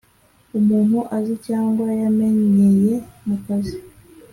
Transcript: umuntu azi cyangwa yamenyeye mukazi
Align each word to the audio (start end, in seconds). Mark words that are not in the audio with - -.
umuntu 0.59 0.97
azi 1.17 1.33
cyangwa 1.47 1.85
yamenyeye 2.01 2.93
mukazi 3.27 3.77